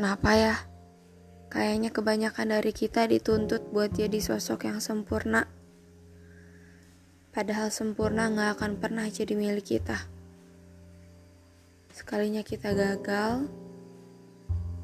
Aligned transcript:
Kenapa 0.00 0.32
ya? 0.32 0.56
Kayaknya 1.52 1.92
kebanyakan 1.92 2.56
dari 2.56 2.72
kita 2.72 3.04
dituntut 3.04 3.68
buat 3.68 3.92
jadi 3.92 4.16
sosok 4.16 4.64
yang 4.64 4.80
sempurna. 4.80 5.44
Padahal 7.36 7.68
sempurna 7.68 8.32
gak 8.32 8.56
akan 8.56 8.80
pernah 8.80 9.04
jadi 9.12 9.36
milik 9.36 9.76
kita. 9.76 10.08
Sekalinya 11.92 12.40
kita 12.40 12.72
gagal, 12.72 13.44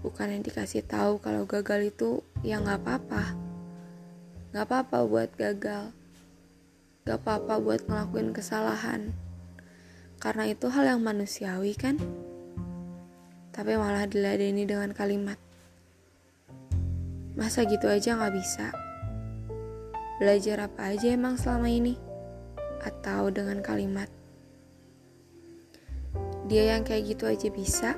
bukan 0.05 0.37
yang 0.37 0.45
dikasih 0.45 0.84
tahu 0.84 1.16
kalau 1.24 1.48
gagal 1.48 1.96
itu 1.96 2.20
ya 2.45 2.60
gak 2.60 2.84
apa-apa. 2.84 3.33
Gak 4.52 4.69
apa-apa 4.69 4.98
buat 5.09 5.33
gagal. 5.33 5.96
Gak 7.09 7.24
apa-apa 7.24 7.56
buat 7.64 7.88
ngelakuin 7.88 8.37
kesalahan. 8.37 9.16
Karena 10.20 10.45
itu 10.45 10.69
hal 10.69 10.84
yang 10.84 11.01
manusiawi 11.01 11.73
kan? 11.73 11.96
Tapi 13.56 13.73
malah 13.74 14.05
diladeni 14.05 14.69
dengan 14.69 14.92
kalimat 14.92 15.41
Masa 17.37 17.69
gitu 17.69 17.84
aja 17.84 18.16
gak 18.16 18.32
bisa? 18.32 18.73
Belajar 20.16 20.73
apa 20.73 20.88
aja 20.96 21.12
emang 21.12 21.37
selama 21.37 21.69
ini? 21.69 21.92
Atau 22.80 23.29
dengan 23.29 23.60
kalimat? 23.60 24.09
Dia 26.48 26.73
yang 26.73 26.80
kayak 26.88 27.12
gitu 27.12 27.29
aja 27.29 27.48
bisa? 27.52 27.92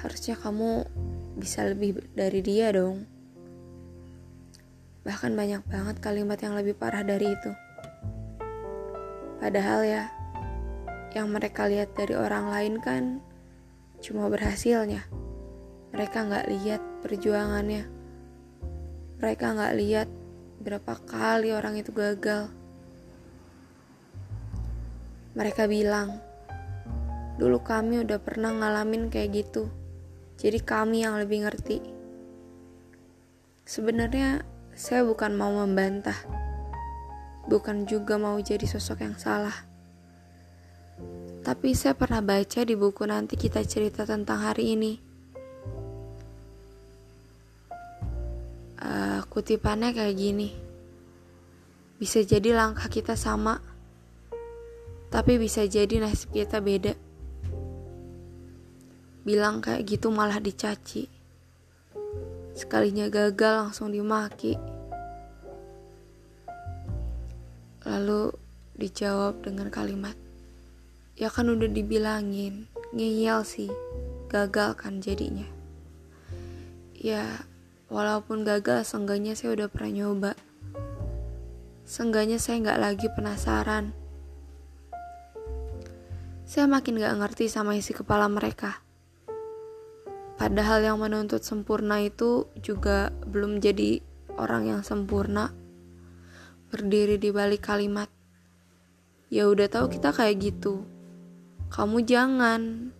Harusnya 0.00 0.32
kamu 0.40 0.88
bisa 1.36 1.68
lebih 1.68 2.00
dari 2.16 2.40
dia 2.40 2.72
dong. 2.72 3.04
Bahkan 5.04 5.36
banyak 5.36 5.60
banget 5.68 6.00
kalimat 6.00 6.40
yang 6.40 6.56
lebih 6.56 6.72
parah 6.72 7.04
dari 7.04 7.36
itu. 7.36 7.52
Padahal 9.44 9.84
ya, 9.84 10.08
yang 11.12 11.28
mereka 11.28 11.68
lihat 11.68 11.92
dari 11.92 12.16
orang 12.16 12.48
lain 12.48 12.74
kan 12.80 13.20
cuma 14.02 14.26
berhasilnya. 14.26 15.06
Mereka 15.94 16.18
nggak 16.26 16.46
lihat 16.50 16.82
perjuangannya. 17.06 17.86
Mereka 19.22 19.46
nggak 19.54 19.74
lihat 19.78 20.08
berapa 20.58 20.98
kali 21.06 21.54
orang 21.54 21.78
itu 21.78 21.94
gagal. 21.94 22.50
Mereka 25.38 25.64
bilang, 25.70 26.20
dulu 27.38 27.62
kami 27.62 28.02
udah 28.02 28.18
pernah 28.20 28.50
ngalamin 28.50 29.08
kayak 29.08 29.46
gitu. 29.46 29.70
Jadi 30.36 30.58
kami 30.60 31.06
yang 31.06 31.16
lebih 31.22 31.46
ngerti. 31.46 31.78
Sebenarnya 33.62 34.42
saya 34.74 35.06
bukan 35.06 35.38
mau 35.38 35.54
membantah. 35.54 36.18
Bukan 37.46 37.86
juga 37.86 38.18
mau 38.18 38.36
jadi 38.42 38.66
sosok 38.66 39.06
yang 39.06 39.16
salah. 39.16 39.71
Tapi 41.42 41.74
saya 41.74 41.98
pernah 41.98 42.22
baca 42.22 42.60
di 42.62 42.74
buku 42.78 43.02
nanti 43.06 43.34
kita 43.34 43.66
cerita 43.66 44.06
tentang 44.06 44.46
hari 44.46 44.78
ini 44.78 44.92
uh, 48.82 49.20
kutipannya 49.30 49.94
kayak 49.94 50.16
gini. 50.18 50.48
Bisa 52.02 52.18
jadi 52.26 52.50
langkah 52.50 52.90
kita 52.90 53.14
sama, 53.14 53.62
tapi 55.06 55.38
bisa 55.38 55.62
jadi 55.62 56.02
nasib 56.02 56.34
kita 56.34 56.58
beda. 56.58 56.98
Bilang 59.22 59.62
kayak 59.62 59.86
gitu 59.86 60.10
malah 60.10 60.42
dicaci. 60.42 61.06
Sekalinya 62.58 63.06
gagal 63.06 63.70
langsung 63.70 63.94
dimaki. 63.94 64.58
Lalu 67.86 68.34
dijawab 68.74 69.46
dengan 69.46 69.70
kalimat, 69.70 70.18
Ya 71.22 71.30
kan 71.30 71.46
udah 71.46 71.70
dibilangin, 71.70 72.66
ngeyel 72.90 73.46
sih, 73.46 73.70
gagal 74.26 74.74
kan 74.74 74.98
jadinya. 74.98 75.46
Ya, 76.98 77.46
Walaupun 77.92 78.40
gagal, 78.40 78.88
seenggaknya 78.88 79.36
saya 79.36 79.52
udah 79.52 79.68
pernah 79.68 79.92
nyoba. 79.92 80.32
Seenggaknya 81.84 82.40
saya 82.40 82.64
nggak 82.64 82.80
lagi 82.80 83.06
penasaran. 83.12 83.92
Saya 86.48 86.64
makin 86.64 86.96
gak 86.96 87.20
ngerti 87.20 87.52
sama 87.52 87.76
isi 87.76 87.92
kepala 87.92 88.32
mereka. 88.32 88.80
Padahal 90.40 90.80
yang 90.80 91.04
menuntut 91.04 91.44
sempurna 91.44 92.00
itu 92.00 92.48
juga 92.64 93.12
belum 93.28 93.60
jadi 93.60 94.00
orang 94.40 94.72
yang 94.72 94.80
sempurna. 94.80 95.52
Berdiri 96.72 97.20
di 97.20 97.28
balik 97.28 97.68
kalimat. 97.68 98.08
Ya 99.28 99.52
udah 99.52 99.68
tahu 99.68 99.92
kita 99.92 100.16
kayak 100.16 100.40
gitu. 100.40 100.88
Kamu 101.72 102.04
jangan. 102.04 102.92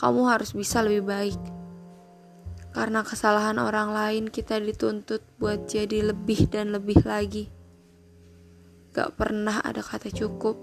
Kamu 0.00 0.20
harus 0.24 0.56
bisa 0.56 0.80
lebih 0.80 1.04
baik. 1.04 1.42
Karena 2.72 3.04
kesalahan 3.04 3.60
orang 3.60 3.92
lain 3.92 4.24
kita 4.32 4.56
dituntut 4.56 5.20
buat 5.36 5.68
jadi 5.68 6.08
lebih 6.16 6.48
dan 6.48 6.72
lebih 6.72 7.04
lagi. 7.04 7.52
Gak 8.96 9.12
pernah 9.20 9.60
ada 9.60 9.84
kata 9.84 10.08
cukup. 10.08 10.56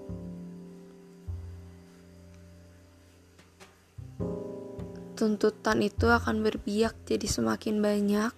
Tuntutan 5.14 5.86
itu 5.86 6.10
akan 6.10 6.42
berbiak 6.42 7.06
jadi 7.06 7.30
semakin 7.30 7.78
banyak 7.78 8.32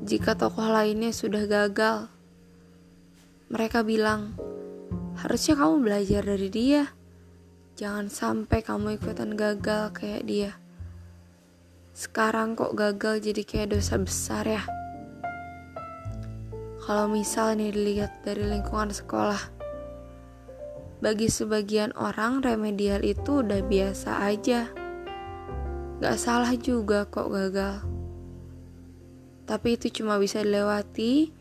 jika 0.00 0.32
tokoh 0.32 0.72
lainnya 0.72 1.12
sudah 1.12 1.44
gagal. 1.44 2.08
Mereka 3.52 3.84
bilang, 3.84 4.32
harusnya 5.20 5.60
kamu 5.60 5.84
belajar 5.84 6.22
dari 6.24 6.48
dia. 6.48 6.88
Jangan 7.80 8.12
sampai 8.12 8.60
kamu 8.60 9.00
ikutan 9.00 9.32
gagal 9.40 9.96
kayak 9.96 10.28
dia. 10.28 10.52
Sekarang 11.96 12.52
kok 12.52 12.76
gagal 12.76 13.24
jadi 13.24 13.40
kayak 13.40 13.72
dosa 13.72 13.96
besar 13.96 14.44
ya? 14.44 14.60
Kalau 16.84 17.08
misal 17.08 17.56
nih 17.56 17.72
dilihat 17.72 18.20
dari 18.20 18.44
lingkungan 18.44 18.92
sekolah, 18.92 19.40
bagi 21.00 21.32
sebagian 21.32 21.96
orang 21.96 22.44
remedial 22.44 23.00
itu 23.00 23.40
udah 23.40 23.64
biasa 23.64 24.28
aja. 24.28 24.68
Gak 26.04 26.20
salah 26.20 26.52
juga 26.60 27.08
kok 27.08 27.32
gagal. 27.32 27.80
Tapi 29.48 29.80
itu 29.80 29.88
cuma 29.88 30.20
bisa 30.20 30.44
dilewati 30.44 31.32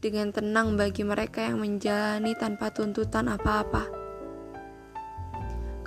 dengan 0.00 0.32
tenang 0.32 0.72
bagi 0.72 1.04
mereka 1.04 1.44
yang 1.44 1.60
menjalani 1.60 2.32
tanpa 2.32 2.72
tuntutan 2.72 3.28
apa-apa. 3.28 4.01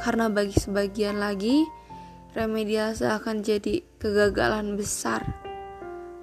Karena 0.05 0.29
bagi 0.29 0.53
sebagian 0.53 1.17
lagi, 1.17 1.65
remedial 2.37 2.93
seakan 2.93 3.41
jadi 3.41 3.81
kegagalan 3.97 4.77
besar. 4.77 5.25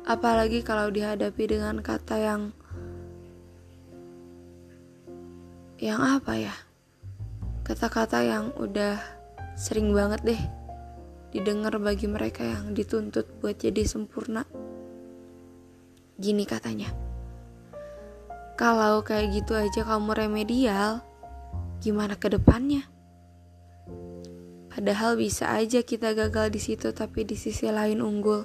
Apalagi 0.07 0.63
kalau 0.63 0.87
dihadapi 0.87 1.51
dengan 1.51 1.83
kata 1.83 2.15
yang 2.15 2.43
yang 5.83 5.99
apa 5.99 6.31
ya? 6.39 6.55
Kata-kata 7.67 8.23
yang 8.23 8.55
udah 8.55 9.03
sering 9.59 9.91
banget 9.91 10.23
deh 10.23 10.43
didengar 11.35 11.75
bagi 11.83 12.07
mereka 12.07 12.47
yang 12.47 12.79
dituntut 12.79 13.27
buat 13.43 13.59
jadi 13.59 13.83
sempurna. 13.83 14.47
Gini 16.23 16.47
katanya. 16.47 16.95
Kalau 18.55 19.03
kayak 19.03 19.43
gitu 19.43 19.59
aja 19.59 19.83
kamu 19.83 20.15
remedial, 20.15 21.03
gimana 21.83 22.15
ke 22.15 22.31
depannya? 22.31 22.92
Padahal 24.83 25.15
bisa 25.15 25.47
aja 25.55 25.79
kita 25.87 26.11
gagal 26.11 26.51
di 26.51 26.59
situ 26.59 26.91
tapi 26.91 27.23
di 27.23 27.39
sisi 27.39 27.71
lain 27.71 28.03
unggul. 28.03 28.43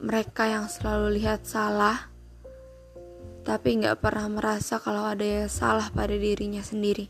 Mereka 0.00 0.48
yang 0.48 0.64
selalu 0.64 1.20
lihat 1.20 1.44
salah 1.44 2.08
tapi 3.44 3.84
nggak 3.84 4.00
pernah 4.00 4.32
merasa 4.32 4.80
kalau 4.80 5.04
ada 5.04 5.44
yang 5.44 5.52
salah 5.52 5.92
pada 5.92 6.16
dirinya 6.16 6.64
sendiri. 6.64 7.04